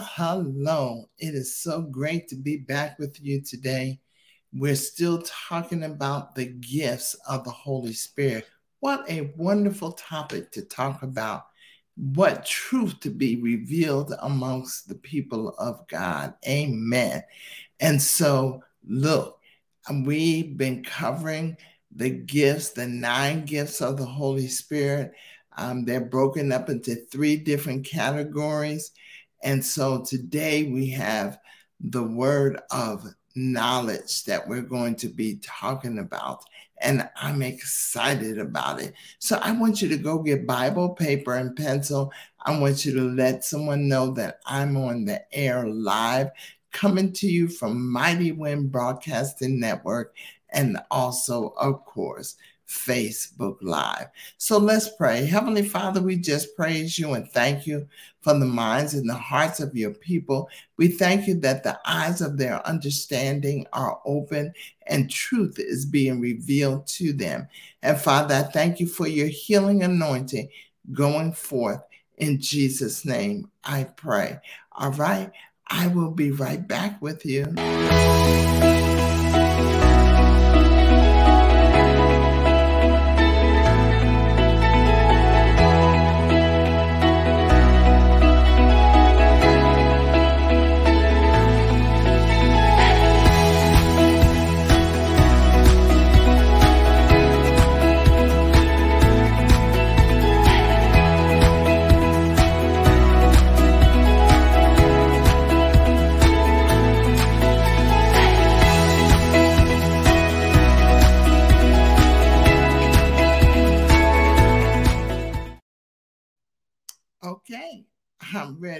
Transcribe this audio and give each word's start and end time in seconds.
Hello. 0.00 1.10
It 1.18 1.34
is 1.34 1.56
so 1.56 1.82
great 1.82 2.28
to 2.28 2.36
be 2.36 2.56
back 2.56 2.98
with 2.98 3.20
you 3.20 3.42
today. 3.42 4.00
We're 4.52 4.74
still 4.74 5.22
talking 5.22 5.82
about 5.82 6.34
the 6.34 6.46
gifts 6.46 7.14
of 7.28 7.44
the 7.44 7.50
Holy 7.50 7.92
Spirit. 7.92 8.46
What 8.80 9.04
a 9.10 9.32
wonderful 9.36 9.92
topic 9.92 10.50
to 10.52 10.62
talk 10.62 11.02
about. 11.02 11.44
What 11.96 12.46
truth 12.46 13.00
to 13.00 13.10
be 13.10 13.36
revealed 13.36 14.14
amongst 14.20 14.88
the 14.88 14.94
people 14.94 15.50
of 15.58 15.86
God. 15.88 16.34
Amen. 16.48 17.22
And 17.80 18.00
so, 18.00 18.62
look, 18.86 19.40
we've 20.04 20.56
been 20.56 20.84
covering 20.84 21.56
the 21.94 22.10
gifts, 22.10 22.70
the 22.70 22.86
nine 22.86 23.44
gifts 23.44 23.82
of 23.82 23.98
the 23.98 24.06
Holy 24.06 24.48
Spirit. 24.48 25.12
Um, 25.58 25.84
they're 25.84 26.00
broken 26.00 26.50
up 26.50 26.70
into 26.70 26.94
three 26.94 27.36
different 27.36 27.84
categories. 27.84 28.92
And 29.42 29.64
so 29.64 30.02
today 30.02 30.64
we 30.64 30.88
have 30.90 31.38
the 31.80 32.02
word 32.02 32.60
of 32.70 33.06
knowledge 33.34 34.24
that 34.24 34.46
we're 34.46 34.62
going 34.62 34.94
to 34.96 35.08
be 35.08 35.40
talking 35.42 35.98
about. 35.98 36.44
And 36.80 37.08
I'm 37.16 37.42
excited 37.42 38.38
about 38.38 38.80
it. 38.80 38.94
So 39.18 39.38
I 39.42 39.52
want 39.52 39.80
you 39.80 39.88
to 39.88 39.96
go 39.96 40.18
get 40.18 40.46
Bible, 40.46 40.90
paper, 40.90 41.34
and 41.34 41.56
pencil. 41.56 42.12
I 42.44 42.58
want 42.58 42.84
you 42.84 42.92
to 42.94 43.02
let 43.02 43.44
someone 43.44 43.88
know 43.88 44.10
that 44.12 44.40
I'm 44.46 44.76
on 44.76 45.04
the 45.04 45.22
air 45.32 45.66
live, 45.66 46.30
coming 46.72 47.12
to 47.12 47.28
you 47.28 47.48
from 47.48 47.90
Mighty 47.90 48.32
Wind 48.32 48.72
Broadcasting 48.72 49.60
Network, 49.60 50.16
and 50.50 50.78
also, 50.90 51.54
of 51.56 51.84
course, 51.84 52.36
Facebook 52.68 53.58
Live. 53.60 54.08
So 54.38 54.58
let's 54.58 54.88
pray. 54.96 55.26
Heavenly 55.26 55.62
Father, 55.62 56.00
we 56.00 56.16
just 56.16 56.56
praise 56.56 56.98
you 56.98 57.12
and 57.12 57.30
thank 57.30 57.66
you 57.66 57.86
for 58.22 58.38
the 58.38 58.46
minds 58.46 58.94
and 58.94 59.08
the 59.08 59.14
hearts 59.14 59.60
of 59.60 59.76
your 59.76 59.90
people. 59.90 60.48
We 60.76 60.88
thank 60.88 61.26
you 61.26 61.34
that 61.40 61.64
the 61.64 61.78
eyes 61.84 62.20
of 62.20 62.38
their 62.38 62.66
understanding 62.66 63.66
are 63.72 64.00
open 64.04 64.54
and 64.86 65.10
truth 65.10 65.58
is 65.58 65.84
being 65.84 66.20
revealed 66.20 66.86
to 66.86 67.12
them. 67.12 67.48
And 67.82 68.00
Father, 68.00 68.36
I 68.36 68.42
thank 68.42 68.80
you 68.80 68.86
for 68.86 69.06
your 69.06 69.28
healing 69.28 69.82
anointing 69.82 70.48
going 70.92 71.32
forth. 71.32 71.82
In 72.16 72.40
Jesus' 72.40 73.04
name, 73.04 73.50
I 73.64 73.84
pray. 73.84 74.38
All 74.72 74.92
right. 74.92 75.30
I 75.66 75.88
will 75.88 76.10
be 76.10 76.30
right 76.30 76.66
back 76.66 77.00
with 77.00 77.24
you. 77.24 77.44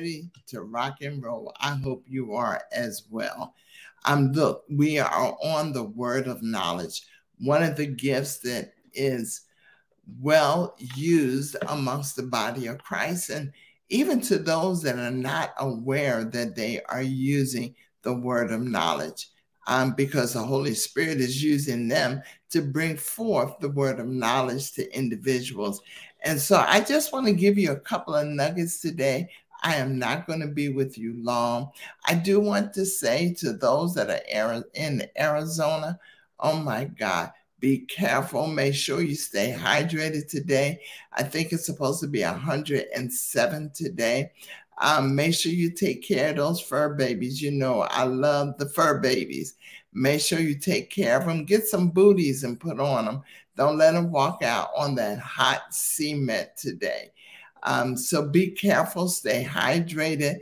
Ready 0.02 0.28
to 0.48 0.62
rock 0.62 0.96
and 1.00 1.22
roll. 1.22 1.54
I 1.60 1.76
hope 1.76 2.04
you 2.08 2.34
are 2.34 2.60
as 2.72 3.04
well. 3.08 3.54
Um, 4.04 4.32
look, 4.32 4.64
we 4.68 4.98
are 4.98 5.36
on 5.44 5.72
the 5.72 5.84
word 5.84 6.26
of 6.26 6.42
knowledge, 6.42 7.02
one 7.38 7.62
of 7.62 7.76
the 7.76 7.86
gifts 7.86 8.38
that 8.38 8.72
is 8.94 9.42
well 10.20 10.74
used 10.96 11.54
amongst 11.68 12.16
the 12.16 12.24
body 12.24 12.66
of 12.66 12.82
Christ, 12.82 13.30
and 13.30 13.52
even 13.90 14.20
to 14.22 14.38
those 14.38 14.82
that 14.82 14.98
are 14.98 15.12
not 15.12 15.54
aware 15.58 16.24
that 16.24 16.56
they 16.56 16.80
are 16.88 17.02
using 17.02 17.72
the 18.02 18.12
word 18.12 18.50
of 18.50 18.60
knowledge. 18.60 19.28
Um, 19.68 19.92
because 19.92 20.32
the 20.32 20.42
Holy 20.42 20.74
Spirit 20.74 21.20
is 21.20 21.40
using 21.40 21.86
them 21.86 22.20
to 22.50 22.60
bring 22.60 22.96
forth 22.96 23.60
the 23.60 23.68
word 23.68 24.00
of 24.00 24.08
knowledge 24.08 24.72
to 24.72 24.92
individuals. 24.92 25.80
And 26.24 26.40
so 26.40 26.64
I 26.66 26.80
just 26.80 27.12
want 27.12 27.26
to 27.26 27.32
give 27.32 27.56
you 27.56 27.70
a 27.70 27.78
couple 27.78 28.16
of 28.16 28.26
nuggets 28.26 28.80
today. 28.80 29.30
I 29.62 29.76
am 29.76 29.98
not 29.98 30.26
going 30.26 30.40
to 30.40 30.48
be 30.48 30.68
with 30.68 30.98
you 30.98 31.14
long. 31.22 31.70
I 32.06 32.14
do 32.14 32.40
want 32.40 32.72
to 32.74 32.84
say 32.84 33.32
to 33.34 33.52
those 33.52 33.94
that 33.94 34.10
are 34.10 34.64
in 34.74 35.06
Arizona, 35.18 35.98
oh 36.40 36.58
my 36.58 36.84
God, 36.84 37.32
be 37.60 37.78
careful. 37.78 38.48
Make 38.48 38.74
sure 38.74 39.00
you 39.00 39.14
stay 39.14 39.56
hydrated 39.56 40.28
today. 40.28 40.80
I 41.12 41.22
think 41.22 41.52
it's 41.52 41.64
supposed 41.64 42.00
to 42.00 42.08
be 42.08 42.22
107 42.22 43.70
today. 43.72 44.32
Um, 44.78 45.14
make 45.14 45.34
sure 45.34 45.52
you 45.52 45.70
take 45.70 46.02
care 46.02 46.30
of 46.30 46.36
those 46.36 46.60
fur 46.60 46.94
babies. 46.94 47.40
You 47.40 47.52
know, 47.52 47.82
I 47.82 48.02
love 48.02 48.58
the 48.58 48.68
fur 48.68 48.98
babies. 48.98 49.54
Make 49.92 50.20
sure 50.20 50.40
you 50.40 50.58
take 50.58 50.90
care 50.90 51.20
of 51.20 51.26
them. 51.26 51.44
Get 51.44 51.68
some 51.68 51.90
booties 51.90 52.42
and 52.42 52.58
put 52.58 52.80
on 52.80 53.04
them. 53.04 53.22
Don't 53.56 53.78
let 53.78 53.92
them 53.92 54.10
walk 54.10 54.42
out 54.42 54.70
on 54.76 54.94
that 54.96 55.18
hot 55.20 55.72
cement 55.72 56.48
today. 56.56 57.12
Um, 57.62 57.96
so 57.96 58.28
be 58.28 58.50
careful, 58.50 59.08
stay 59.08 59.44
hydrated. 59.44 60.38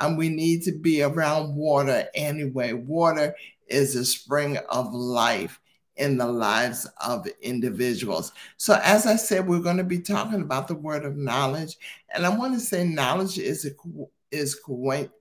Um, 0.00 0.16
we 0.16 0.28
need 0.28 0.62
to 0.62 0.72
be 0.72 1.02
around 1.02 1.54
water 1.54 2.08
anyway. 2.14 2.72
Water 2.72 3.34
is 3.68 3.94
a 3.94 4.04
spring 4.04 4.58
of 4.68 4.92
life 4.92 5.60
in 5.96 6.16
the 6.18 6.26
lives 6.26 6.88
of 7.06 7.26
individuals. 7.40 8.32
So, 8.56 8.78
as 8.82 9.06
I 9.06 9.16
said, 9.16 9.46
we're 9.46 9.60
going 9.60 9.76
to 9.76 9.84
be 9.84 10.00
talking 10.00 10.42
about 10.42 10.66
the 10.66 10.74
word 10.74 11.04
of 11.04 11.16
knowledge, 11.16 11.76
and 12.12 12.26
I 12.26 12.36
want 12.36 12.54
to 12.54 12.60
say 12.60 12.84
knowledge 12.84 13.38
is 13.38 13.70
is 14.30 14.60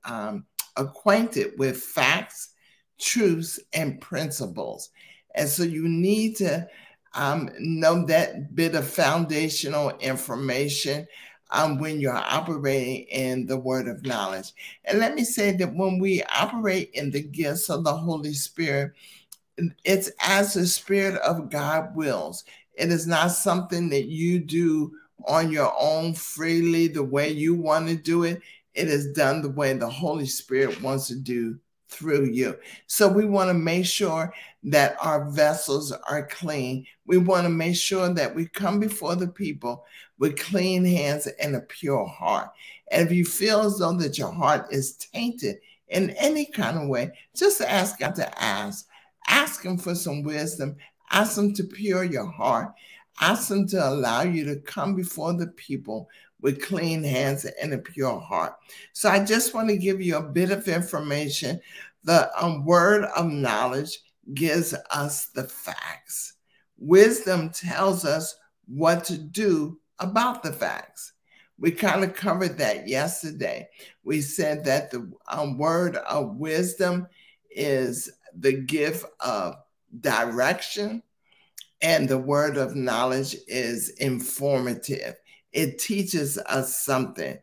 um, 0.06 0.46
acquainted 0.76 1.54
with 1.58 1.78
facts, 1.78 2.54
truths, 3.00 3.60
and 3.74 4.02
principles, 4.02 4.90
and 5.36 5.48
so 5.48 5.64
you 5.64 5.88
need 5.88 6.38
to 6.38 6.68
um, 7.14 7.50
know 7.60 8.06
that 8.08 8.56
bit 8.56 8.74
of 8.74 8.88
foundational 8.88 9.92
information 10.00 11.08
um, 11.54 11.78
when 11.78 12.02
you're 12.02 12.14
operating 12.14 13.06
in 13.08 13.46
the 13.46 13.58
word 13.58 13.88
of 13.88 14.06
knowledge. 14.06 14.52
And 14.86 15.00
let 15.00 15.14
me 15.16 15.24
say 15.24 15.52
that 15.54 15.74
when 15.76 16.00
we 16.00 16.24
operate 16.24 16.90
in 16.94 17.12
the 17.12 17.22
gifts 17.22 17.70
of 17.70 17.84
the 17.84 17.96
Holy 17.96 18.34
Spirit, 18.34 18.94
it's 19.86 20.12
as 20.20 20.56
the 20.56 20.66
Spirit 20.66 21.22
of 21.22 21.52
God 21.52 21.96
wills. 21.96 22.44
It 22.74 22.92
is 22.92 23.06
not 23.06 23.28
something 23.28 23.90
that 23.90 24.06
you 24.06 24.40
do 24.40 24.92
on 25.28 25.52
your 25.52 25.72
own 25.80 26.16
freely, 26.16 26.88
the 26.88 27.04
way 27.04 27.30
you 27.30 27.54
want 27.54 27.88
to 27.88 27.96
do 27.96 28.24
it. 28.24 28.42
It 28.74 28.88
is 28.88 29.14
done 29.14 29.44
the 29.44 29.50
way 29.50 29.74
the 29.74 29.88
Holy 29.88 30.26
Spirit 30.26 30.82
wants 30.82 31.08
to 31.10 31.16
do 31.16 31.60
through 31.88 32.26
you. 32.26 32.58
So 32.88 33.08
we 33.08 33.26
want 33.26 33.50
to 33.50 33.54
make 33.54 33.86
sure 33.86 34.34
that 34.64 34.98
our 35.00 35.30
vessels 35.30 35.92
are 35.92 36.26
clean. 36.26 36.88
We 37.06 37.20
want 37.20 37.44
to 37.44 37.50
make 37.50 37.76
sure 37.76 38.12
that 38.12 38.34
we 38.34 38.48
come 38.48 38.80
before 38.80 39.16
the 39.16 39.28
people 39.28 39.86
with 40.20 40.40
clean 40.40 40.86
hands 40.86 41.28
and 41.40 41.56
a 41.56 41.62
pure 41.62 42.06
heart. 42.06 42.50
And 42.92 43.06
if 43.06 43.14
you 43.14 43.26
feel 43.26 43.62
as 43.62 43.80
though 43.80 43.94
that 43.94 44.18
your 44.18 44.32
heart 44.32 44.68
is 44.72 44.96
tainted 44.96 45.58
in 45.90 46.12
any 46.12 46.46
kind 46.46 46.78
of 46.78 46.88
way, 46.88 47.12
just 47.36 47.62
ask 47.62 48.00
God 48.00 48.16
to 48.16 48.42
ask. 48.42 48.88
Ask 49.28 49.64
Him 49.64 49.78
for 49.78 49.96
some 49.96 50.24
wisdom. 50.24 50.76
Ask 51.12 51.38
Him 51.38 51.54
to 51.56 51.64
pure 51.64 52.04
your 52.04 52.28
heart. 52.28 52.74
Ask 53.22 53.50
Him 53.50 53.68
to 53.68 53.88
allow 53.88 54.22
you 54.22 54.46
to 54.46 54.58
come 54.58 54.96
before 54.96 55.34
the 55.34 55.48
people 55.48 56.10
with 56.42 56.62
clean 56.62 57.04
hands 57.04 57.46
and 57.46 57.74
a 57.74 57.78
pure 57.78 58.20
heart. 58.20 58.54
So 58.92 59.10
I 59.10 59.24
just 59.24 59.54
want 59.54 59.70
to 59.70 59.78
give 59.78 60.02
you 60.02 60.18
a 60.18 60.22
bit 60.22 60.52
of 60.52 60.68
information. 60.68 61.60
The 62.04 62.30
um, 62.38 62.66
word 62.66 63.06
of 63.16 63.28
knowledge 63.28 64.00
gives 64.34 64.76
us 64.92 65.28
the 65.28 65.46
facts. 65.46 66.34
Wisdom 66.78 67.50
tells 67.50 68.04
us 68.04 68.36
what 68.68 69.06
to 69.06 69.18
do 69.18 69.80
about 70.00 70.44
the 70.44 70.52
facts. 70.52 71.14
We 71.58 71.72
kind 71.72 72.04
of 72.04 72.16
covered 72.16 72.58
that 72.58 72.88
yesterday. 72.88 73.70
We 74.04 74.22
said 74.22 74.66
that 74.66 74.92
the 74.92 75.12
um, 75.28 75.58
word 75.58 75.96
of 75.98 76.38
wisdom 76.38 77.08
is 77.52 78.12
the 78.36 78.54
gift 78.54 79.06
of 79.20 79.56
direction, 80.02 81.04
and 81.82 82.10
the 82.10 82.18
word 82.18 82.58
of 82.58 82.76
knowledge 82.76 83.36
is 83.48 83.90
informative 83.90 85.16
it 85.54 85.78
teaches 85.78 86.38
us 86.38 86.84
something. 86.84 87.38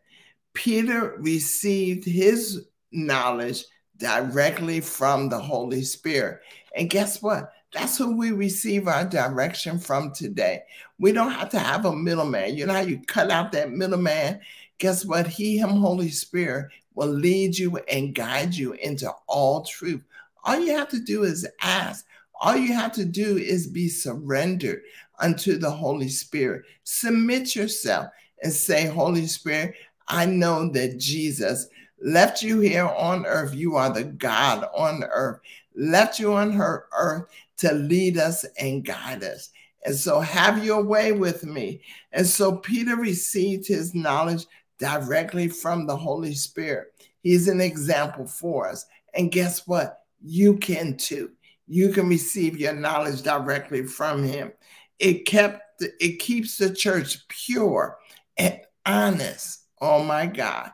Peter 0.53 1.15
received 1.19 2.05
his 2.05 2.67
knowledge 2.91 3.63
directly 3.97 4.81
from 4.81 5.29
the 5.29 5.39
Holy 5.39 5.81
Spirit. 5.81 6.41
And 6.75 6.89
guess 6.89 7.21
what? 7.21 7.51
That's 7.73 7.97
who 7.97 8.17
we 8.17 8.31
receive 8.31 8.87
our 8.87 9.05
direction 9.05 9.79
from 9.79 10.11
today. 10.11 10.63
We 10.99 11.13
don't 11.13 11.31
have 11.31 11.49
to 11.49 11.59
have 11.59 11.85
a 11.85 11.95
middleman. 11.95 12.57
You 12.57 12.65
know 12.65 12.73
how 12.73 12.81
you 12.81 13.01
cut 13.07 13.31
out 13.31 13.51
that 13.53 13.71
middleman? 13.71 14.41
Guess 14.77 15.05
what? 15.05 15.27
He, 15.27 15.57
Him, 15.57 15.69
Holy 15.69 16.09
Spirit 16.09 16.69
will 16.95 17.07
lead 17.07 17.57
you 17.57 17.77
and 17.89 18.13
guide 18.13 18.53
you 18.53 18.73
into 18.73 19.09
all 19.27 19.63
truth. 19.63 20.01
All 20.43 20.59
you 20.59 20.75
have 20.75 20.89
to 20.89 20.99
do 20.99 21.23
is 21.23 21.47
ask. 21.61 22.05
All 22.41 22.55
you 22.55 22.73
have 22.73 22.91
to 22.93 23.05
do 23.05 23.37
is 23.37 23.67
be 23.67 23.87
surrendered 23.87 24.81
unto 25.19 25.57
the 25.57 25.69
Holy 25.69 26.09
Spirit. 26.09 26.63
Submit 26.83 27.55
yourself 27.55 28.07
and 28.43 28.51
say, 28.51 28.87
Holy 28.87 29.27
Spirit, 29.27 29.75
I 30.07 30.25
know 30.25 30.69
that 30.71 30.97
Jesus 30.97 31.67
left 32.03 32.41
you 32.41 32.59
here 32.59 32.87
on 32.87 33.25
earth. 33.25 33.53
You 33.53 33.75
are 33.75 33.91
the 33.91 34.03
God 34.03 34.67
on 34.75 35.03
earth, 35.03 35.39
left 35.75 36.19
you 36.19 36.33
on 36.33 36.51
her 36.51 36.87
earth 36.97 37.25
to 37.57 37.73
lead 37.73 38.17
us 38.17 38.45
and 38.59 38.85
guide 38.85 39.23
us. 39.23 39.49
And 39.85 39.95
so 39.95 40.19
have 40.19 40.63
your 40.63 40.83
way 40.83 41.11
with 41.11 41.43
me. 41.43 41.81
And 42.11 42.25
so 42.25 42.57
Peter 42.57 42.95
received 42.95 43.67
his 43.67 43.95
knowledge 43.95 44.45
directly 44.77 45.47
from 45.47 45.85
the 45.85 45.95
Holy 45.95 46.33
Spirit. 46.33 46.93
He's 47.21 47.47
an 47.47 47.61
example 47.61 48.25
for 48.25 48.67
us. 48.69 48.85
And 49.13 49.31
guess 49.31 49.67
what? 49.67 49.99
You 50.23 50.57
can 50.57 50.97
too. 50.97 51.31
You 51.67 51.89
can 51.89 52.09
receive 52.09 52.59
your 52.59 52.73
knowledge 52.73 53.21
directly 53.21 53.85
from 53.85 54.23
him. 54.23 54.51
It 54.99 55.25
kept 55.25 55.63
it 55.99 56.19
keeps 56.19 56.57
the 56.57 56.73
church 56.73 57.27
pure 57.27 57.97
and 58.37 58.59
honest. 58.85 59.61
Oh 59.79 60.03
my 60.03 60.27
God. 60.27 60.71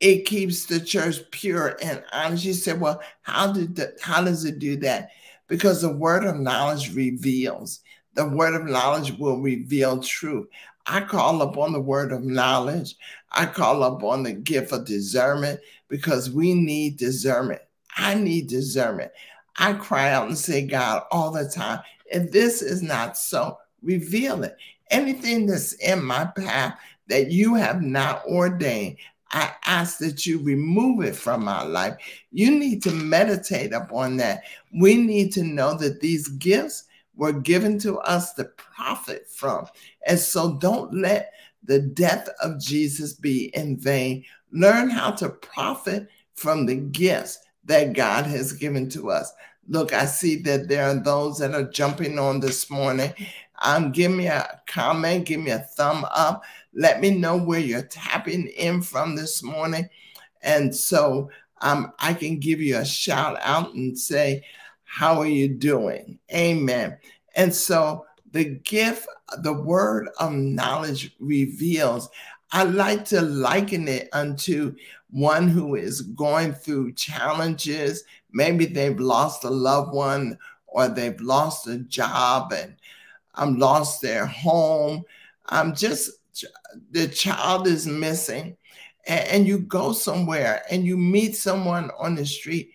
It 0.00 0.24
keeps 0.24 0.64
the 0.64 0.80
church 0.80 1.18
pure 1.30 1.76
and 1.82 2.02
honest. 2.12 2.44
You 2.44 2.54
said, 2.54 2.80
well, 2.80 3.02
how 3.22 3.52
did 3.52 3.76
the, 3.76 3.94
how 4.00 4.24
does 4.24 4.44
it 4.44 4.58
do 4.58 4.76
that? 4.78 5.10
Because 5.46 5.82
the 5.82 5.92
word 5.92 6.24
of 6.24 6.36
knowledge 6.36 6.94
reveals. 6.94 7.80
The 8.14 8.26
word 8.26 8.54
of 8.54 8.66
knowledge 8.66 9.18
will 9.18 9.40
reveal 9.40 10.02
truth. 10.02 10.48
I 10.86 11.02
call 11.02 11.42
upon 11.42 11.72
the 11.72 11.80
word 11.80 12.12
of 12.12 12.24
knowledge. 12.24 12.96
I 13.32 13.46
call 13.46 13.82
upon 13.84 14.22
the 14.22 14.32
gift 14.32 14.72
of 14.72 14.86
discernment 14.86 15.60
because 15.88 16.30
we 16.30 16.54
need 16.54 16.96
discernment. 16.96 17.60
I 17.96 18.14
need 18.14 18.48
discernment. 18.48 19.12
I 19.56 19.74
cry 19.74 20.10
out 20.10 20.28
and 20.28 20.38
say, 20.38 20.66
God, 20.66 21.02
all 21.10 21.30
the 21.30 21.48
time, 21.48 21.80
if 22.06 22.32
this 22.32 22.62
is 22.62 22.82
not 22.82 23.16
so, 23.18 23.58
reveal 23.82 24.42
it. 24.42 24.56
Anything 24.90 25.46
that's 25.46 25.74
in 25.74 26.02
my 26.02 26.24
path 26.24 26.78
that 27.08 27.30
you 27.30 27.54
have 27.54 27.82
not 27.82 28.24
ordained, 28.26 28.96
I 29.32 29.52
ask 29.64 29.98
that 29.98 30.26
you 30.26 30.40
remove 30.40 31.04
it 31.04 31.14
from 31.14 31.44
my 31.44 31.62
life. 31.62 31.96
You 32.32 32.50
need 32.58 32.82
to 32.84 32.90
meditate 32.90 33.72
upon 33.72 34.16
that. 34.18 34.42
We 34.72 34.96
need 34.96 35.32
to 35.34 35.44
know 35.44 35.74
that 35.78 36.00
these 36.00 36.28
gifts 36.28 36.84
were 37.14 37.32
given 37.32 37.78
to 37.80 37.98
us 37.98 38.34
to 38.34 38.44
profit 38.44 39.28
from. 39.28 39.66
And 40.06 40.18
so 40.18 40.54
don't 40.54 40.92
let 40.94 41.32
the 41.64 41.78
death 41.78 42.28
of 42.42 42.60
Jesus 42.60 43.12
be 43.12 43.54
in 43.54 43.76
vain. 43.76 44.24
Learn 44.50 44.90
how 44.90 45.12
to 45.12 45.28
profit 45.28 46.08
from 46.34 46.66
the 46.66 46.76
gifts 46.76 47.38
that 47.64 47.92
God 47.92 48.26
has 48.26 48.52
given 48.52 48.88
to 48.90 49.10
us. 49.10 49.32
Look, 49.68 49.92
I 49.92 50.06
see 50.06 50.36
that 50.42 50.68
there 50.68 50.86
are 50.86 50.94
those 50.94 51.38
that 51.38 51.54
are 51.54 51.70
jumping 51.70 52.18
on 52.18 52.40
this 52.40 52.70
morning. 52.70 53.12
Um, 53.62 53.92
give 53.92 54.10
me 54.10 54.26
a 54.26 54.60
comment, 54.66 55.26
give 55.26 55.40
me 55.40 55.50
a 55.50 55.58
thumb 55.58 56.06
up. 56.10 56.42
Let 56.74 57.00
me 57.00 57.10
know 57.10 57.36
where 57.36 57.60
you're 57.60 57.82
tapping 57.82 58.46
in 58.48 58.82
from 58.82 59.16
this 59.16 59.42
morning. 59.42 59.88
And 60.42 60.74
so 60.74 61.30
um, 61.60 61.92
I 61.98 62.14
can 62.14 62.38
give 62.38 62.60
you 62.60 62.78
a 62.78 62.84
shout 62.84 63.38
out 63.42 63.74
and 63.74 63.98
say, 63.98 64.44
How 64.84 65.20
are 65.20 65.26
you 65.26 65.48
doing? 65.48 66.18
Amen. 66.32 66.98
And 67.34 67.54
so 67.54 68.06
the 68.32 68.44
gift, 68.44 69.06
the 69.42 69.52
word 69.52 70.08
of 70.18 70.32
knowledge 70.32 71.14
reveals. 71.18 72.08
I 72.52 72.64
like 72.64 73.04
to 73.06 73.20
liken 73.20 73.86
it 73.86 74.08
unto 74.12 74.74
one 75.10 75.48
who 75.48 75.76
is 75.76 76.00
going 76.02 76.52
through 76.52 76.92
challenges. 76.94 78.04
Maybe 78.32 78.66
they've 78.66 78.98
lost 78.98 79.44
a 79.44 79.50
loved 79.50 79.92
one 79.92 80.38
or 80.66 80.88
they've 80.88 81.20
lost 81.20 81.66
a 81.66 81.78
job 81.78 82.52
and 82.52 82.76
um, 83.34 83.58
lost 83.58 84.02
their 84.02 84.26
home. 84.26 85.02
I'm 85.46 85.68
um, 85.68 85.74
just 85.74 86.10
the 86.90 87.08
child 87.08 87.66
is 87.66 87.86
missing, 87.86 88.56
and, 89.06 89.28
and 89.28 89.46
you 89.46 89.58
go 89.58 89.92
somewhere 89.92 90.62
and 90.70 90.84
you 90.84 90.96
meet 90.96 91.36
someone 91.36 91.90
on 91.98 92.14
the 92.14 92.26
street, 92.26 92.72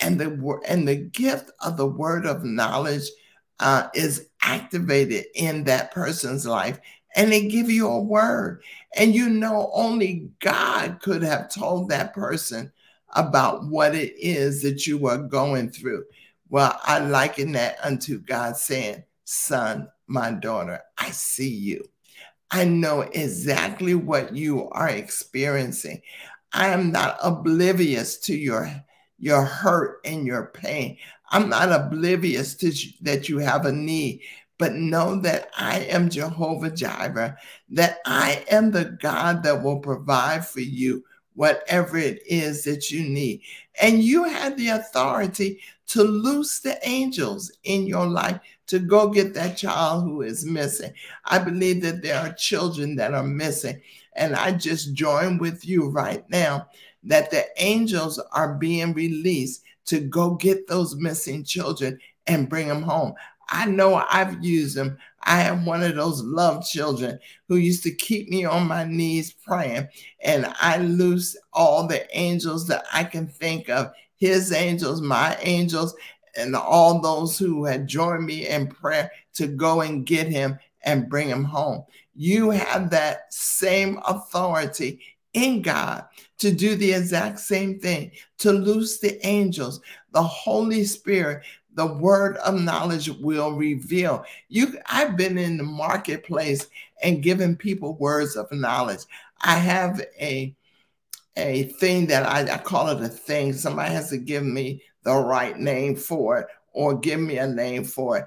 and 0.00 0.20
the 0.20 0.60
and 0.66 0.86
the 0.86 0.96
gift 0.96 1.50
of 1.60 1.76
the 1.76 1.86
word 1.86 2.26
of 2.26 2.44
knowledge 2.44 3.08
uh, 3.60 3.88
is 3.94 4.28
activated 4.42 5.26
in 5.34 5.64
that 5.64 5.92
person's 5.92 6.46
life, 6.46 6.78
and 7.16 7.32
they 7.32 7.48
give 7.48 7.70
you 7.70 7.88
a 7.88 8.02
word, 8.02 8.62
and 8.96 9.14
you 9.14 9.28
know 9.28 9.70
only 9.72 10.30
God 10.40 11.00
could 11.00 11.22
have 11.22 11.50
told 11.50 11.88
that 11.88 12.14
person 12.14 12.72
about 13.14 13.66
what 13.66 13.94
it 13.94 14.14
is 14.18 14.62
that 14.62 14.86
you 14.86 15.06
are 15.06 15.18
going 15.18 15.70
through. 15.70 16.04
Well, 16.50 16.78
I 16.84 16.98
liken 17.00 17.52
that 17.52 17.76
unto 17.82 18.18
God 18.18 18.56
saying, 18.56 19.04
Son, 19.24 19.88
my 20.06 20.32
daughter, 20.32 20.80
I 20.96 21.10
see 21.10 21.50
you. 21.50 21.84
I 22.50 22.64
know 22.64 23.02
exactly 23.02 23.94
what 23.94 24.34
you 24.34 24.68
are 24.70 24.88
experiencing. 24.88 26.02
I 26.52 26.68
am 26.68 26.90
not 26.92 27.18
oblivious 27.22 28.18
to 28.20 28.34
your, 28.34 28.70
your 29.18 29.44
hurt 29.44 30.00
and 30.04 30.26
your 30.26 30.46
pain. 30.46 30.96
I'm 31.30 31.48
not 31.48 31.70
oblivious 31.70 32.54
to 32.56 32.72
that 33.02 33.28
you 33.28 33.38
have 33.38 33.66
a 33.66 33.72
need, 33.72 34.22
but 34.56 34.72
know 34.72 35.16
that 35.20 35.50
I 35.58 35.80
am 35.80 36.08
Jehovah 36.08 36.70
Jireh, 36.70 37.36
that 37.70 37.98
I 38.06 38.44
am 38.50 38.70
the 38.70 38.96
God 39.00 39.42
that 39.42 39.62
will 39.62 39.80
provide 39.80 40.46
for 40.46 40.60
you 40.60 41.04
whatever 41.34 41.98
it 41.98 42.20
is 42.26 42.64
that 42.64 42.90
you 42.90 43.08
need. 43.08 43.42
And 43.80 44.02
you 44.02 44.24
have 44.24 44.56
the 44.56 44.70
authority 44.70 45.60
to 45.88 46.02
loose 46.02 46.60
the 46.60 46.78
angels 46.86 47.50
in 47.64 47.86
your 47.86 48.06
life 48.06 48.38
to 48.66 48.78
go 48.78 49.08
get 49.08 49.34
that 49.34 49.56
child 49.56 50.04
who 50.04 50.22
is 50.22 50.44
missing. 50.44 50.92
I 51.24 51.38
believe 51.38 51.82
that 51.82 52.02
there 52.02 52.20
are 52.20 52.32
children 52.34 52.96
that 52.96 53.14
are 53.14 53.22
missing. 53.22 53.80
And 54.14 54.34
I 54.34 54.52
just 54.52 54.94
join 54.94 55.38
with 55.38 55.66
you 55.66 55.88
right 55.88 56.28
now 56.28 56.68
that 57.04 57.30
the 57.30 57.46
angels 57.56 58.18
are 58.32 58.54
being 58.54 58.92
released 58.92 59.62
to 59.86 60.00
go 60.00 60.34
get 60.34 60.66
those 60.68 60.96
missing 60.96 61.44
children 61.44 61.98
and 62.26 62.48
bring 62.48 62.68
them 62.68 62.82
home. 62.82 63.14
I 63.48 63.64
know 63.64 64.04
I've 64.10 64.44
used 64.44 64.76
them. 64.76 64.98
I 65.22 65.42
am 65.42 65.64
one 65.64 65.82
of 65.82 65.94
those 65.94 66.22
loved 66.22 66.68
children 66.68 67.18
who 67.48 67.56
used 67.56 67.82
to 67.84 67.94
keep 67.94 68.28
me 68.28 68.44
on 68.44 68.68
my 68.68 68.84
knees 68.84 69.32
praying, 69.32 69.88
and 70.20 70.52
I 70.60 70.78
loose 70.78 71.36
all 71.52 71.86
the 71.86 72.06
angels 72.16 72.66
that 72.68 72.84
I 72.92 73.04
can 73.04 73.26
think 73.26 73.70
of 73.70 73.90
his 74.18 74.52
angels, 74.52 75.00
my 75.00 75.36
angels, 75.40 75.94
and 76.36 76.54
all 76.54 77.00
those 77.00 77.38
who 77.38 77.64
had 77.64 77.88
joined 77.88 78.24
me 78.24 78.46
in 78.46 78.68
prayer 78.68 79.10
to 79.34 79.46
go 79.46 79.80
and 79.80 80.06
get 80.06 80.28
him 80.28 80.58
and 80.82 81.08
bring 81.08 81.28
him 81.28 81.44
home. 81.44 81.84
You 82.14 82.50
have 82.50 82.90
that 82.90 83.32
same 83.32 84.00
authority 84.06 85.00
in 85.32 85.62
God 85.62 86.04
to 86.38 86.52
do 86.52 86.74
the 86.74 86.92
exact 86.92 87.40
same 87.40 87.78
thing, 87.78 88.12
to 88.38 88.52
loose 88.52 88.98
the 88.98 89.24
angels. 89.26 89.80
The 90.12 90.22
Holy 90.22 90.84
Spirit, 90.84 91.44
the 91.74 91.86
word 91.86 92.36
of 92.38 92.60
knowledge 92.60 93.08
will 93.08 93.52
reveal. 93.52 94.24
You 94.48 94.78
I've 94.86 95.16
been 95.16 95.38
in 95.38 95.56
the 95.56 95.64
marketplace 95.64 96.68
and 97.02 97.22
given 97.22 97.56
people 97.56 97.96
words 97.98 98.36
of 98.36 98.50
knowledge. 98.50 99.02
I 99.42 99.54
have 99.54 100.00
a 100.20 100.54
a 101.38 101.64
thing 101.64 102.06
that 102.08 102.26
I, 102.26 102.52
I 102.52 102.58
call 102.58 102.88
it 102.88 103.02
a 103.02 103.08
thing. 103.08 103.52
Somebody 103.52 103.92
has 103.94 104.10
to 104.10 104.18
give 104.18 104.44
me 104.44 104.82
the 105.04 105.14
right 105.14 105.58
name 105.58 105.96
for 105.96 106.38
it 106.38 106.46
or 106.72 106.98
give 106.98 107.20
me 107.20 107.38
a 107.38 107.46
name 107.46 107.84
for 107.84 108.18
it. 108.18 108.24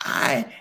I 0.00 0.52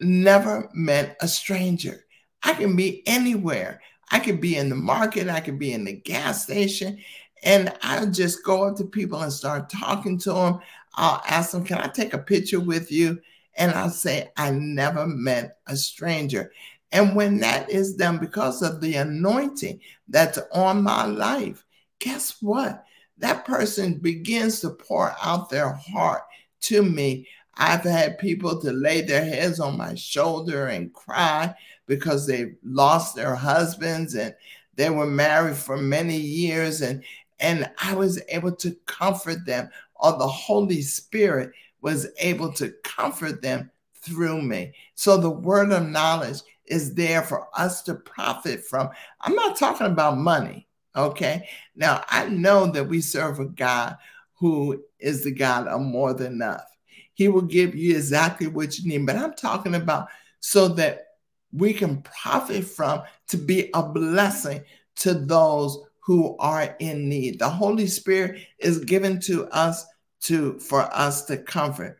never 0.00 0.70
met 0.72 1.16
a 1.20 1.28
stranger. 1.28 2.04
I 2.42 2.54
can 2.54 2.74
be 2.76 3.06
anywhere. 3.06 3.80
I 4.10 4.18
could 4.18 4.40
be 4.40 4.56
in 4.56 4.68
the 4.68 4.76
market, 4.76 5.28
I 5.28 5.40
could 5.40 5.58
be 5.58 5.72
in 5.72 5.84
the 5.84 5.92
gas 5.92 6.44
station, 6.44 6.98
and 7.44 7.72
I'll 7.82 8.10
just 8.10 8.44
go 8.44 8.64
up 8.64 8.76
to 8.76 8.84
people 8.84 9.20
and 9.20 9.32
start 9.32 9.70
talking 9.70 10.18
to 10.20 10.32
them. 10.32 10.60
I'll 10.94 11.22
ask 11.28 11.52
them, 11.52 11.64
Can 11.64 11.78
I 11.78 11.86
take 11.86 12.12
a 12.12 12.18
picture 12.18 12.60
with 12.60 12.90
you? 12.90 13.20
And 13.56 13.72
I'll 13.72 13.90
say, 13.90 14.30
I 14.36 14.50
never 14.50 15.06
met 15.06 15.58
a 15.66 15.76
stranger. 15.76 16.52
And 16.92 17.14
when 17.14 17.38
that 17.38 17.70
is 17.70 17.94
done 17.94 18.18
because 18.18 18.62
of 18.62 18.80
the 18.80 18.96
anointing 18.96 19.80
that's 20.08 20.38
on 20.52 20.82
my 20.82 21.06
life, 21.06 21.64
guess 22.00 22.36
what? 22.40 22.84
That 23.18 23.44
person 23.44 23.94
begins 23.94 24.60
to 24.60 24.70
pour 24.70 25.14
out 25.22 25.50
their 25.50 25.72
heart 25.72 26.22
to 26.62 26.82
me. 26.82 27.28
I've 27.54 27.82
had 27.82 28.18
people 28.18 28.60
to 28.62 28.72
lay 28.72 29.02
their 29.02 29.24
heads 29.24 29.60
on 29.60 29.76
my 29.76 29.94
shoulder 29.94 30.66
and 30.68 30.92
cry 30.92 31.54
because 31.86 32.26
they 32.26 32.54
lost 32.64 33.14
their 33.14 33.34
husbands 33.34 34.14
and 34.14 34.34
they 34.76 34.90
were 34.90 35.06
married 35.06 35.56
for 35.56 35.76
many 35.76 36.16
years 36.16 36.80
and 36.80 37.02
and 37.38 37.70
I 37.82 37.94
was 37.94 38.22
able 38.28 38.52
to 38.56 38.76
comfort 38.86 39.46
them 39.46 39.70
or 39.94 40.12
the 40.12 40.26
Holy 40.26 40.82
Spirit 40.82 41.52
was 41.80 42.06
able 42.18 42.52
to 42.54 42.74
comfort 42.84 43.42
them 43.42 43.70
through 43.94 44.42
me. 44.42 44.74
So 44.94 45.16
the 45.16 45.30
word 45.30 45.72
of 45.72 45.88
knowledge 45.88 46.42
is 46.70 46.94
there 46.94 47.22
for 47.22 47.48
us 47.54 47.82
to 47.82 47.94
profit 47.94 48.64
from. 48.64 48.88
I'm 49.20 49.34
not 49.34 49.58
talking 49.58 49.86
about 49.86 50.18
money. 50.18 50.66
Okay. 50.96 51.48
Now 51.76 52.04
I 52.08 52.28
know 52.28 52.66
that 52.66 52.88
we 52.88 53.00
serve 53.00 53.38
a 53.40 53.46
God 53.46 53.96
who 54.34 54.82
is 54.98 55.24
the 55.24 55.32
God 55.32 55.66
of 55.66 55.80
more 55.80 56.14
than 56.14 56.34
enough. 56.34 56.64
He 57.12 57.28
will 57.28 57.42
give 57.42 57.74
you 57.74 57.96
exactly 57.96 58.46
what 58.46 58.78
you 58.78 58.88
need. 58.88 59.06
But 59.06 59.16
I'm 59.16 59.34
talking 59.34 59.74
about 59.74 60.08
so 60.40 60.68
that 60.68 61.08
we 61.52 61.72
can 61.74 62.02
profit 62.02 62.64
from 62.64 63.02
to 63.28 63.36
be 63.36 63.70
a 63.74 63.82
blessing 63.82 64.62
to 64.96 65.14
those 65.14 65.78
who 66.00 66.36
are 66.38 66.74
in 66.78 67.08
need. 67.08 67.38
The 67.38 67.48
Holy 67.48 67.86
Spirit 67.86 68.40
is 68.58 68.84
given 68.84 69.20
to 69.20 69.46
us 69.48 69.84
to 70.22 70.58
for 70.58 70.82
us 70.94 71.24
to 71.26 71.36
comfort. 71.36 71.98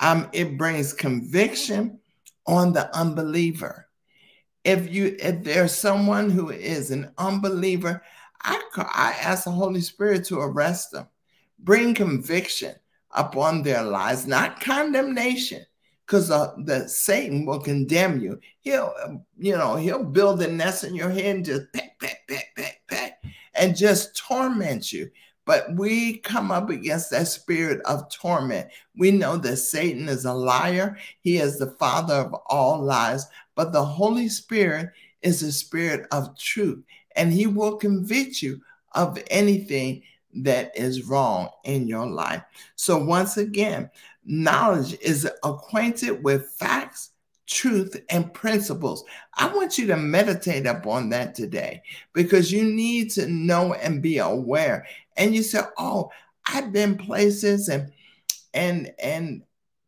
Um, 0.00 0.28
it 0.32 0.58
brings 0.58 0.92
conviction 0.92 2.00
on 2.46 2.72
the 2.72 2.94
unbeliever. 2.96 3.88
If 4.64 4.92
you 4.92 5.16
if 5.18 5.42
there's 5.42 5.74
someone 5.74 6.30
who 6.30 6.50
is 6.50 6.90
an 6.90 7.12
unbeliever, 7.18 8.02
I 8.42 8.60
I 8.76 9.16
ask 9.20 9.44
the 9.44 9.50
Holy 9.50 9.80
Spirit 9.80 10.24
to 10.26 10.40
arrest 10.40 10.92
them, 10.92 11.08
bring 11.58 11.94
conviction 11.94 12.74
upon 13.10 13.62
their 13.62 13.82
lives, 13.82 14.26
not 14.26 14.60
condemnation, 14.60 15.64
because 16.06 16.30
uh, 16.30 16.54
the 16.64 16.88
Satan 16.88 17.44
will 17.44 17.60
condemn 17.60 18.20
you. 18.20 18.38
He'll 18.60 18.94
you 19.36 19.56
know 19.56 19.76
he'll 19.76 20.04
build 20.04 20.42
a 20.42 20.48
nest 20.48 20.84
in 20.84 20.94
your 20.94 21.10
head 21.10 21.36
and 21.36 21.44
just 21.44 21.72
peck 21.72 21.98
peck 21.98 22.26
peck 22.28 22.54
peck 22.56 22.80
peck 22.86 23.22
and 23.54 23.76
just 23.76 24.16
torment 24.16 24.92
you. 24.92 25.10
But 25.44 25.74
we 25.74 26.18
come 26.18 26.52
up 26.52 26.70
against 26.70 27.10
that 27.10 27.26
spirit 27.26 27.80
of 27.84 28.08
torment. 28.10 28.68
We 28.96 29.10
know 29.10 29.36
that 29.38 29.56
Satan 29.56 30.08
is 30.08 30.24
a 30.24 30.32
liar. 30.32 30.96
He 31.20 31.38
is 31.38 31.58
the 31.58 31.72
father 31.72 32.14
of 32.14 32.34
all 32.46 32.80
lies. 32.80 33.26
But 33.54 33.72
the 33.72 33.84
Holy 33.84 34.28
Spirit 34.28 34.90
is 35.22 35.42
a 35.42 35.52
spirit 35.52 36.06
of 36.10 36.36
truth, 36.38 36.82
and 37.16 37.32
he 37.32 37.46
will 37.46 37.76
convict 37.76 38.42
you 38.42 38.60
of 38.94 39.18
anything 39.30 40.02
that 40.34 40.76
is 40.76 41.06
wrong 41.06 41.50
in 41.64 41.86
your 41.86 42.06
life. 42.06 42.42
So, 42.76 43.02
once 43.02 43.36
again, 43.36 43.90
knowledge 44.24 44.96
is 45.00 45.28
acquainted 45.44 46.22
with 46.24 46.50
facts, 46.52 47.10
truth, 47.46 47.96
and 48.08 48.32
principles. 48.32 49.04
I 49.34 49.54
want 49.54 49.78
you 49.78 49.86
to 49.88 49.96
meditate 49.96 50.66
upon 50.66 51.10
that 51.10 51.34
today 51.34 51.82
because 52.12 52.50
you 52.50 52.64
need 52.64 53.10
to 53.12 53.26
know 53.26 53.74
and 53.74 54.02
be 54.02 54.18
aware. 54.18 54.86
And 55.16 55.34
you 55.34 55.42
say, 55.42 55.60
Oh, 55.78 56.10
I've 56.46 56.72
been 56.72 56.96
places 56.96 57.68
and 57.68 57.92
and 58.54 58.92
and 58.98 59.42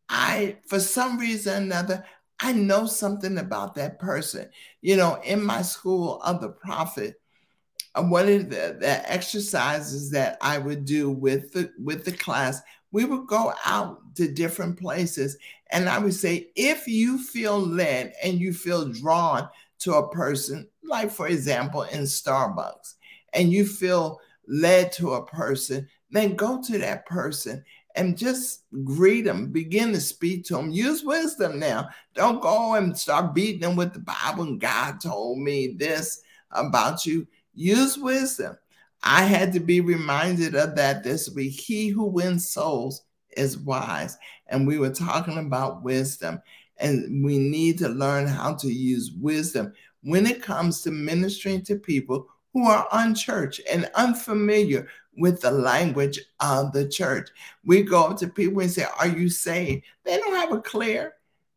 I 0.09 0.57
for 0.67 0.79
some 0.79 1.17
reason 1.17 1.53
or 1.53 1.65
another 1.65 2.05
I 2.39 2.51
know 2.51 2.85
something 2.85 3.37
about 3.37 3.75
that 3.75 3.99
person. 3.99 4.49
You 4.81 4.97
know, 4.97 5.19
in 5.23 5.43
my 5.43 5.61
school 5.61 6.21
of 6.21 6.41
the 6.41 6.49
prophet, 6.49 7.21
uh, 7.95 8.03
one 8.03 8.27
of 8.27 8.49
the, 8.49 8.77
the 8.79 9.11
exercises 9.11 10.11
that 10.11 10.37
I 10.41 10.57
would 10.57 10.85
do 10.85 11.09
with 11.09 11.53
the 11.53 11.71
with 11.81 12.03
the 12.05 12.11
class, 12.11 12.61
we 12.91 13.05
would 13.05 13.27
go 13.27 13.53
out 13.65 14.15
to 14.15 14.31
different 14.31 14.79
places, 14.79 15.37
and 15.71 15.87
I 15.87 15.99
would 15.99 16.13
say, 16.13 16.49
if 16.55 16.87
you 16.87 17.17
feel 17.17 17.59
led 17.59 18.13
and 18.21 18.39
you 18.39 18.53
feel 18.53 18.89
drawn 18.89 19.49
to 19.79 19.93
a 19.95 20.09
person, 20.09 20.67
like 20.83 21.11
for 21.11 21.27
example 21.27 21.83
in 21.83 22.03
Starbucks, 22.03 22.95
and 23.33 23.51
you 23.51 23.65
feel 23.65 24.19
led 24.47 24.91
to 24.93 25.13
a 25.13 25.25
person, 25.25 25.87
then 26.11 26.35
go 26.35 26.61
to 26.61 26.77
that 26.79 27.05
person 27.05 27.63
and 27.95 28.17
just 28.17 28.63
greet 28.83 29.23
them, 29.23 29.51
begin 29.51 29.93
to 29.93 30.01
speak 30.01 30.45
to 30.45 30.55
them. 30.55 30.69
Use 30.69 31.03
wisdom 31.03 31.59
now. 31.59 31.89
Don't 32.13 32.41
go 32.41 32.75
and 32.75 32.97
start 32.97 33.33
beating 33.33 33.61
them 33.61 33.75
with 33.75 33.93
the 33.93 33.99
Bible 33.99 34.43
and 34.43 34.59
God 34.59 34.99
told 34.99 35.39
me 35.39 35.75
this 35.77 36.21
about 36.51 37.05
you. 37.05 37.27
Use 37.53 37.97
wisdom. 37.97 38.57
I 39.03 39.21
had 39.23 39.53
to 39.53 39.59
be 39.59 39.81
reminded 39.81 40.55
of 40.55 40.75
that 40.75 41.03
this 41.03 41.29
week. 41.29 41.53
He 41.53 41.89
who 41.89 42.05
wins 42.05 42.47
souls 42.47 43.03
is 43.37 43.57
wise. 43.57 44.17
And 44.47 44.67
we 44.67 44.77
were 44.77 44.89
talking 44.89 45.37
about 45.37 45.83
wisdom, 45.83 46.41
and 46.77 47.23
we 47.23 47.37
need 47.37 47.77
to 47.79 47.89
learn 47.89 48.27
how 48.27 48.55
to 48.55 48.67
use 48.67 49.11
wisdom 49.11 49.73
when 50.01 50.25
it 50.25 50.41
comes 50.41 50.81
to 50.81 50.91
ministering 50.91 51.61
to 51.63 51.75
people 51.75 52.27
who 52.53 52.67
are 52.67 52.87
unchurched 52.91 53.61
and 53.69 53.89
unfamiliar 53.95 54.87
with 55.17 55.41
the 55.41 55.51
language 55.51 56.19
of 56.39 56.71
the 56.71 56.87
church. 56.87 57.29
We 57.63 57.83
go 57.83 58.05
up 58.05 58.17
to 58.17 58.27
people 58.27 58.61
and 58.61 58.71
say, 58.71 58.85
Are 58.99 59.07
you 59.07 59.29
saved? 59.29 59.83
They 60.03 60.17
don't 60.17 60.35
have 60.35 60.51
a 60.51 60.61
clear 60.61 61.13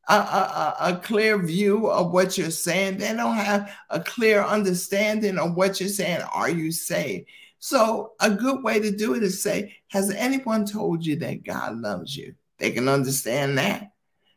a, 0.08 0.14
a, 0.14 0.76
a, 0.80 0.96
clear 0.96 1.36
view 1.38 1.88
of 1.88 2.12
what 2.12 2.38
you're 2.38 2.50
saying. 2.50 2.96
They 2.96 3.12
don't 3.14 3.36
have 3.36 3.70
a 3.90 4.00
clear 4.00 4.42
understanding 4.42 5.38
of 5.38 5.54
what 5.54 5.80
you're 5.80 5.88
saying. 5.90 6.22
Are 6.32 6.48
you 6.48 6.72
saved? 6.72 7.28
So, 7.58 8.12
a 8.20 8.30
good 8.30 8.62
way 8.62 8.80
to 8.80 8.90
do 8.90 9.14
it 9.14 9.22
is 9.22 9.42
say, 9.42 9.76
Has 9.88 10.10
anyone 10.10 10.64
told 10.64 11.04
you 11.04 11.16
that 11.16 11.44
God 11.44 11.76
loves 11.78 12.16
you? 12.16 12.34
They 12.58 12.70
can 12.70 12.88
understand 12.88 13.58
that. 13.58 13.92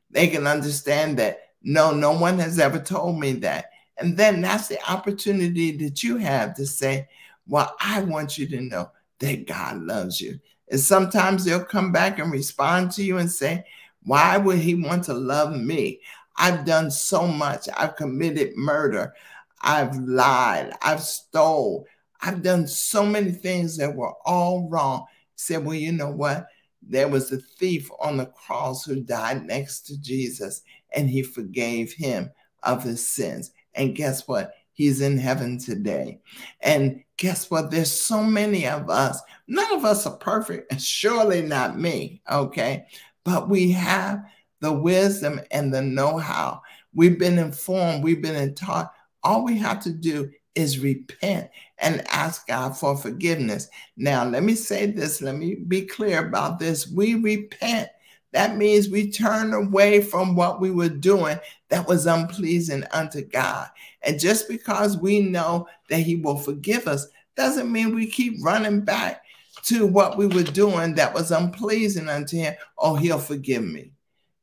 They 0.10 0.28
can 0.28 0.46
understand 0.46 1.18
that. 1.20 1.40
No, 1.64 1.92
no 1.92 2.12
one 2.12 2.40
has 2.40 2.60
ever 2.60 2.80
told 2.80 3.20
me 3.20 3.34
that. 3.34 3.66
And 3.98 4.18
then 4.18 4.42
that's 4.42 4.68
the 4.68 4.80
opportunity 4.92 5.78
that 5.78 6.04
you 6.04 6.18
have 6.18 6.56
to 6.56 6.66
say, 6.66 7.08
Well, 7.48 7.74
I 7.80 8.02
want 8.02 8.38
you 8.38 8.48
to 8.48 8.62
know 8.62 8.92
that 9.22 9.48
God 9.48 9.82
loves 9.82 10.20
you. 10.20 10.40
And 10.70 10.80
sometimes 10.80 11.44
they'll 11.44 11.64
come 11.64 11.92
back 11.92 12.20
and 12.20 12.32
respond 12.32 12.92
to 12.92 13.04
you 13.04 13.18
and 13.18 13.32
say, 13.32 13.64
Why 14.04 14.38
would 14.38 14.60
he 14.60 14.76
want 14.76 15.06
to 15.06 15.14
love 15.14 15.56
me? 15.56 16.02
I've 16.38 16.66
done 16.66 16.92
so 16.92 17.28
much. 17.28 17.68
I've 17.76 17.96
committed 17.96 18.58
murder. 18.58 19.14
I've 19.62 19.96
lied. 19.98 20.74
I've 20.82 21.02
stole. 21.02 21.86
I've 22.22 22.42
done 22.42 22.68
so 22.68 23.06
many 23.06 23.32
things 23.32 23.78
that 23.78 23.96
were 23.96 24.14
all 24.26 24.70
wrong. 24.70 25.06
Said, 25.36 25.66
Well, 25.66 25.76
you 25.76 25.92
know 25.92 26.12
what? 26.12 26.48
There 26.82 27.08
was 27.08 27.32
a 27.32 27.38
thief 27.38 27.90
on 28.00 28.18
the 28.18 28.26
cross 28.26 28.86
who 28.86 29.02
died 29.02 29.46
next 29.46 29.82
to 29.88 30.02
Jesus, 30.02 30.64
and 30.94 31.10
he 31.10 31.22
forgave 31.22 31.94
him 31.94 32.32
of 32.64 32.84
his 32.84 33.08
sins. 33.08 33.52
And 33.76 33.96
guess 33.96 34.28
what? 34.28 34.54
He's 34.74 35.02
in 35.02 35.18
heaven 35.18 35.60
today. 35.60 36.22
And 36.62 37.04
guess 37.22 37.52
what? 37.52 37.70
There's 37.70 37.92
so 37.92 38.24
many 38.24 38.68
of 38.68 38.90
us. 38.90 39.22
None 39.48 39.72
of 39.74 39.86
us 39.86 40.08
are 40.08 40.18
perfect, 40.18 40.72
and 40.72 40.82
surely 40.82 41.44
not 41.44 41.78
me. 41.78 42.20
Okay. 42.30 42.88
But 43.24 43.48
we 43.48 43.72
have 43.74 44.24
the 44.60 44.74
wisdom 44.74 45.40
and 45.52 45.72
the 45.72 45.84
know 45.84 46.18
how. 46.18 46.62
We've 46.96 47.20
been 47.20 47.38
informed, 47.38 48.04
we've 48.04 48.24
been 48.24 48.56
taught. 48.56 48.92
All 49.24 49.46
we 49.46 49.56
have 49.60 49.80
to 49.84 49.92
do 49.92 50.32
is 50.56 50.80
repent 50.80 51.52
and 51.78 52.04
ask 52.08 52.48
God 52.48 52.76
for 52.76 52.98
forgiveness. 52.98 53.70
Now, 53.96 54.26
let 54.26 54.42
me 54.42 54.56
say 54.56 54.88
this, 54.88 55.22
let 55.22 55.36
me 55.36 55.56
be 55.68 55.86
clear 55.86 56.28
about 56.28 56.58
this. 56.58 56.88
We 56.88 57.14
repent 57.16 57.88
that 58.32 58.56
means 58.56 58.90
we 58.90 59.12
turn 59.12 59.54
away 59.54 60.02
from 60.02 60.36
what 60.36 60.62
we 60.62 60.72
were 60.72 60.90
doing 60.90 61.38
that 61.70 61.88
was 61.88 62.06
unpleasing 62.06 62.84
unto 62.92 63.22
God. 63.22 63.68
And 64.04 64.20
just 64.20 64.48
because 64.48 64.98
we 64.98 65.20
know 65.20 65.68
that 65.90 66.00
He 66.00 66.16
will 66.16 66.38
forgive 66.38 66.88
us 66.88 67.08
doesn't 67.36 67.72
mean 67.72 67.94
we 67.94 68.08
keep 68.08 68.44
running 68.44 68.82
back 68.82 69.24
to 69.64 69.86
what 69.86 70.18
we 70.18 70.28
were 70.28 70.44
doing 70.44 70.96
that 70.96 71.14
was 71.14 71.32
unpleasing 71.32 72.10
unto 72.10 72.38
Him. 72.38 72.56
Oh, 72.78 72.96
He'll 72.96 73.20
forgive 73.20 73.64
me. 73.64 73.92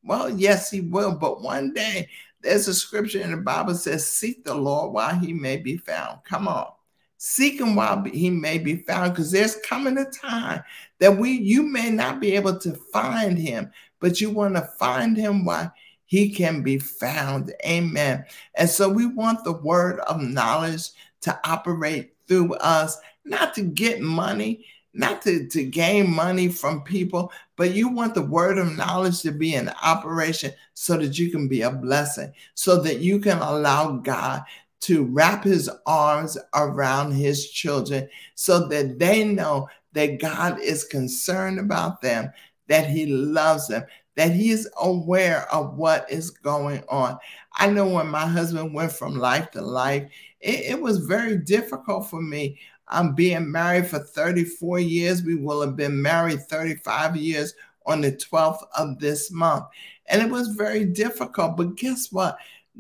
Well, 0.04 0.30
yes, 0.30 0.70
He 0.70 0.80
will. 0.80 1.14
But 1.14 1.42
one 1.42 1.72
day, 1.72 2.08
there's 2.42 2.68
a 2.68 2.74
scripture 2.74 3.20
in 3.20 3.30
the 3.30 3.38
Bible 3.38 3.74
says, 3.74 4.06
Seek 4.06 4.44
the 4.44 4.54
Lord 4.54 4.92
while 4.92 5.18
He 5.18 5.32
may 5.32 5.56
be 5.56 5.76
found. 5.78 6.24
Come 6.24 6.46
on. 6.46 6.72
Seek 7.18 7.60
him 7.60 7.74
while 7.74 8.04
he 8.04 8.30
may 8.30 8.58
be 8.58 8.76
found, 8.76 9.12
because 9.12 9.32
there's 9.32 9.56
coming 9.56 9.98
a 9.98 10.04
time 10.04 10.62
that 11.00 11.18
we 11.18 11.32
you 11.32 11.64
may 11.64 11.90
not 11.90 12.20
be 12.20 12.36
able 12.36 12.58
to 12.60 12.74
find 12.92 13.36
him, 13.36 13.72
but 14.00 14.20
you 14.20 14.30
want 14.30 14.54
to 14.54 14.62
find 14.62 15.16
him 15.16 15.44
while 15.44 15.72
he 16.06 16.30
can 16.30 16.62
be 16.62 16.78
found. 16.78 17.52
Amen. 17.66 18.24
And 18.54 18.70
so 18.70 18.88
we 18.88 19.04
want 19.04 19.44
the 19.44 19.52
word 19.52 19.98
of 20.00 20.22
knowledge 20.22 20.90
to 21.22 21.38
operate 21.44 22.14
through 22.28 22.54
us, 22.54 22.96
not 23.24 23.52
to 23.56 23.62
get 23.62 24.00
money, 24.00 24.64
not 24.94 25.20
to, 25.22 25.48
to 25.48 25.64
gain 25.64 26.10
money 26.10 26.48
from 26.48 26.82
people, 26.82 27.32
but 27.56 27.74
you 27.74 27.88
want 27.88 28.14
the 28.14 28.22
word 28.22 28.58
of 28.58 28.76
knowledge 28.76 29.20
to 29.22 29.32
be 29.32 29.54
in 29.54 29.70
operation 29.82 30.52
so 30.74 30.96
that 30.96 31.18
you 31.18 31.30
can 31.30 31.48
be 31.48 31.62
a 31.62 31.70
blessing, 31.70 32.32
so 32.54 32.80
that 32.80 33.00
you 33.00 33.18
can 33.18 33.38
allow 33.38 33.96
God 33.96 34.42
to 34.80 35.04
wrap 35.04 35.44
his 35.44 35.70
arms 35.86 36.38
around 36.54 37.12
his 37.12 37.50
children 37.50 38.08
so 38.34 38.68
that 38.68 38.98
they 38.98 39.24
know 39.24 39.68
that 39.92 40.20
God 40.20 40.60
is 40.60 40.84
concerned 40.84 41.58
about 41.58 42.00
them, 42.00 42.30
that 42.68 42.88
he 42.88 43.06
loves 43.06 43.68
them, 43.68 43.84
that 44.16 44.32
he 44.32 44.50
is 44.50 44.68
aware 44.80 45.52
of 45.52 45.76
what 45.76 46.10
is 46.10 46.30
going 46.30 46.82
on. 46.88 47.18
I 47.54 47.70
know 47.70 47.88
when 47.88 48.08
my 48.08 48.26
husband 48.26 48.74
went 48.74 48.92
from 48.92 49.18
life 49.18 49.50
to 49.52 49.62
life, 49.62 50.10
it, 50.40 50.60
it 50.72 50.80
was 50.80 50.98
very 50.98 51.36
difficult 51.36 52.08
for 52.08 52.20
me. 52.20 52.58
I'm 52.88 53.14
being 53.14 53.50
married 53.50 53.86
for 53.86 53.98
34 53.98 54.80
years. 54.80 55.22
We 55.22 55.34
will 55.34 55.60
have 55.60 55.76
been 55.76 56.00
married 56.00 56.42
35 56.42 57.16
years 57.16 57.54
on 57.86 58.00
the 58.00 58.12
12th 58.12 58.64
of 58.76 58.98
this 58.98 59.30
month. 59.30 59.64
And 60.06 60.22
it 60.22 60.30
was 60.30 60.48
very 60.48 60.84
difficult. 60.84 61.56
But 61.56 61.76
guess 61.76 62.10
what? 62.12 62.38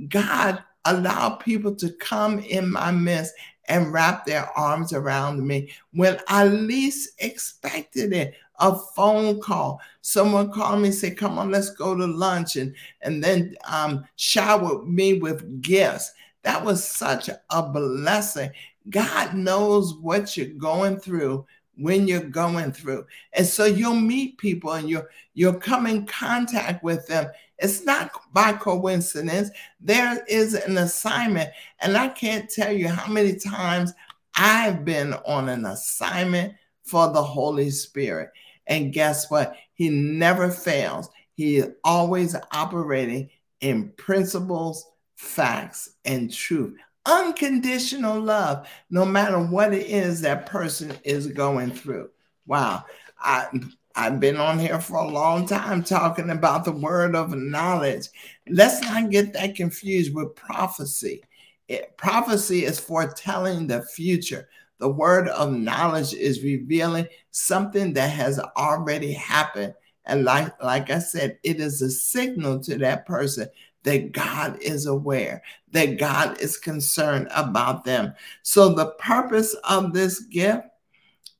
God 0.08 0.62
allow 0.88 1.30
people 1.30 1.74
to 1.76 1.90
come 1.90 2.38
in 2.40 2.70
my 2.70 2.90
midst 2.90 3.34
and 3.68 3.92
wrap 3.92 4.24
their 4.24 4.46
arms 4.58 4.92
around 4.92 5.46
me 5.46 5.70
when 5.92 6.18
I 6.28 6.46
least 6.46 7.10
expected 7.18 8.12
it. 8.12 8.34
A 8.60 8.76
phone 8.96 9.40
call. 9.40 9.80
Someone 10.00 10.50
called 10.50 10.80
me 10.80 10.88
and 10.88 10.94
said, 10.94 11.16
Come 11.16 11.38
on, 11.38 11.52
let's 11.52 11.70
go 11.70 11.94
to 11.94 12.06
lunch, 12.06 12.56
and, 12.56 12.74
and 13.02 13.22
then 13.22 13.54
um, 13.68 14.04
showered 14.16 14.88
me 14.88 15.20
with 15.20 15.62
gifts. 15.62 16.12
That 16.42 16.64
was 16.64 16.84
such 16.84 17.28
a 17.28 17.62
blessing. 17.62 18.50
God 18.90 19.34
knows 19.34 19.94
what 19.94 20.36
you're 20.36 20.46
going 20.46 20.98
through 20.98 21.46
when 21.78 22.08
you're 22.08 22.20
going 22.20 22.72
through. 22.72 23.06
And 23.32 23.46
so 23.46 23.64
you'll 23.64 23.94
meet 23.94 24.38
people 24.38 24.72
and 24.72 24.88
you'll 24.88 25.06
you'll 25.34 25.54
come 25.54 25.86
in 25.86 26.06
contact 26.06 26.82
with 26.82 27.06
them. 27.06 27.30
It's 27.58 27.84
not 27.84 28.10
by 28.32 28.52
coincidence. 28.52 29.50
There 29.80 30.24
is 30.28 30.54
an 30.54 30.78
assignment. 30.78 31.50
And 31.80 31.96
I 31.96 32.08
can't 32.08 32.50
tell 32.50 32.72
you 32.72 32.88
how 32.88 33.10
many 33.10 33.36
times 33.36 33.92
I've 34.34 34.84
been 34.84 35.14
on 35.26 35.48
an 35.48 35.64
assignment 35.66 36.54
for 36.84 37.12
the 37.12 37.22
Holy 37.22 37.70
Spirit. 37.70 38.30
And 38.66 38.92
guess 38.92 39.30
what? 39.30 39.54
He 39.74 39.88
never 39.88 40.50
fails. 40.50 41.08
He 41.34 41.56
is 41.56 41.70
always 41.84 42.36
operating 42.52 43.30
in 43.60 43.90
principles, 43.90 44.86
facts, 45.16 45.90
and 46.04 46.32
truth 46.32 46.76
unconditional 47.08 48.20
love, 48.20 48.68
no 48.90 49.04
matter 49.04 49.40
what 49.40 49.72
it 49.72 49.86
is 49.86 50.20
that 50.20 50.46
person 50.46 50.92
is 51.04 51.26
going 51.26 51.70
through. 51.72 52.10
Wow. 52.46 52.84
I, 53.18 53.48
I've 53.96 54.20
been 54.20 54.36
on 54.36 54.58
here 54.58 54.80
for 54.80 54.98
a 54.98 55.08
long 55.08 55.46
time 55.46 55.82
talking 55.82 56.30
about 56.30 56.64
the 56.64 56.72
word 56.72 57.16
of 57.16 57.34
knowledge. 57.34 58.08
Let's 58.48 58.80
not 58.82 59.10
get 59.10 59.32
that 59.32 59.56
confused 59.56 60.14
with 60.14 60.36
prophecy. 60.36 61.22
It, 61.66 61.96
prophecy 61.96 62.64
is 62.64 62.78
foretelling 62.78 63.66
the 63.66 63.82
future. 63.82 64.48
The 64.78 64.88
word 64.88 65.28
of 65.28 65.52
knowledge 65.52 66.14
is 66.14 66.44
revealing 66.44 67.08
something 67.32 67.92
that 67.94 68.10
has 68.10 68.38
already 68.38 69.12
happened. 69.12 69.74
And 70.06 70.24
like, 70.24 70.62
like 70.62 70.90
I 70.90 71.00
said, 71.00 71.38
it 71.42 71.60
is 71.60 71.82
a 71.82 71.90
signal 71.90 72.60
to 72.60 72.78
that 72.78 73.04
person 73.04 73.48
that 73.88 74.12
God 74.12 74.58
is 74.60 74.84
aware, 74.84 75.42
that 75.70 75.98
God 75.98 76.38
is 76.42 76.58
concerned 76.58 77.26
about 77.34 77.86
them. 77.86 78.12
So, 78.42 78.74
the 78.74 78.90
purpose 78.98 79.56
of 79.64 79.94
this 79.94 80.20
gift 80.20 80.66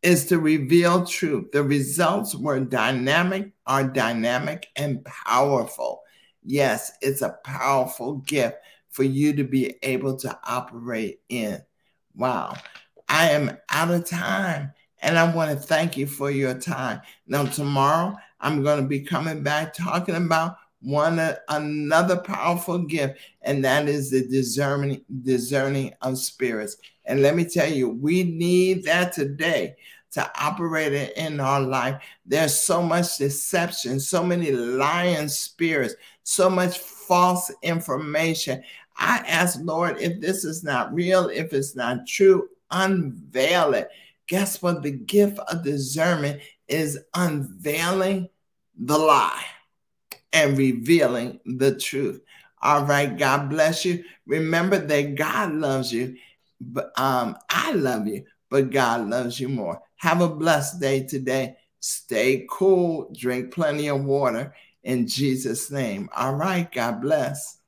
is 0.03 0.25
to 0.27 0.39
reveal 0.39 1.05
truth. 1.05 1.53
The 1.53 1.63
results 1.63 2.35
were 2.35 2.61
dynamic, 2.61 3.53
are 3.67 3.85
dynamic 3.85 4.69
and 4.77 5.05
powerful. 5.05 6.01
Yes, 6.43 6.91
it's 7.03 7.21
a 7.21 7.37
powerful 7.45 8.15
gift 8.15 8.57
for 8.89 9.03
you 9.03 9.35
to 9.35 9.45
be 9.45 9.75
able 9.83 10.17
to 10.17 10.39
operate 10.43 11.21
in. 11.29 11.61
Wow. 12.15 12.55
I 13.11 13.33
am 13.33 13.59
out 13.69 13.91
of 13.91 14.07
time 14.07 14.73
and 15.03 15.19
I 15.19 15.35
want 15.35 15.51
to 15.51 15.67
thank 15.67 15.99
you 15.99 16.07
for 16.07 16.31
your 16.31 16.55
time. 16.55 17.03
Now, 17.27 17.45
tomorrow 17.45 18.17
I'm 18.41 18.63
going 18.63 18.81
to 18.81 18.89
be 18.89 19.01
coming 19.01 19.43
back 19.43 19.75
talking 19.75 20.15
about 20.15 20.57
one 20.81 21.19
uh, 21.19 21.37
another 21.49 22.17
powerful 22.17 22.79
gift, 22.79 23.19
and 23.43 23.65
that 23.65 23.89
is 23.89 24.11
the 24.11 24.27
discerning 24.29 25.05
discerning 25.23 25.93
of 26.03 26.19
spirits. 26.19 26.77
And 27.05 27.23
let 27.23 27.37
me 27.37 27.45
tell 27.45 27.71
you, 27.71 27.89
we 27.89 28.23
need 28.23 28.85
that 28.85 29.13
today 29.13 29.77
to 30.13 30.31
operate 30.41 30.93
it 30.93 31.17
in 31.17 31.41
our 31.41 31.61
life. 31.61 32.03
There's 32.25 32.59
so 32.59 32.83
much 32.83 33.19
deception, 33.19 34.01
so 34.01 34.23
many 34.23 34.53
lying 34.53 35.29
spirits, 35.29 35.95
so 36.23 36.49
much 36.49 36.79
false 36.79 37.51
information. 37.63 38.63
I 38.97 39.19
ask, 39.27 39.59
Lord, 39.63 40.01
if 40.01 40.21
this 40.21 40.45
is 40.45 40.65
not 40.65 40.93
real, 40.93 41.29
if 41.29 41.53
it's 41.53 41.77
not 41.77 42.07
true, 42.07 42.49
unveil 42.71 43.75
it. 43.75 43.89
Guess 44.27 44.61
what? 44.61 44.83
The 44.83 44.91
gift 44.93 45.39
of 45.39 45.65
discernment 45.65 46.41
is 46.69 46.99
unveiling 47.15 48.29
the 48.77 48.99
lie 48.99 49.45
and 50.33 50.59
revealing 50.59 51.41
the 51.45 51.77
truth. 51.77 52.21
All 52.61 52.85
right, 52.85 53.17
God 53.17 53.51
bless 53.51 53.85
you. 53.85 54.05
Remember 54.27 54.79
that 54.79 55.15
God 55.15 55.53
loves 55.53 55.93
you, 55.93 56.17
but 56.61 56.93
um, 56.99 57.37
I 57.49 57.73
love 57.73 58.07
you, 58.07 58.25
but 58.51 58.71
God 58.71 59.09
loves 59.09 59.39
you 59.39 59.49
more. 59.49 59.81
Have 59.97 60.21
a 60.21 60.29
blessed 60.29 60.81
day 60.81 61.05
today. 61.05 61.57
Stay 61.81 62.47
cool, 62.51 63.11
drink 63.17 63.53
plenty 63.53 63.89
of 63.89 64.05
water 64.05 64.55
in 64.83 65.07
Jesus' 65.07 65.71
name. 65.71 66.09
All 66.17 66.35
right, 66.35 66.71
God 66.71 67.01
bless. 67.01 67.59